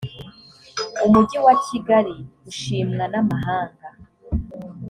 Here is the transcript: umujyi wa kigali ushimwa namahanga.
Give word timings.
umujyi 1.05 1.37
wa 1.45 1.53
kigali 1.65 2.15
ushimwa 2.49 3.03
namahanga. 3.11 3.87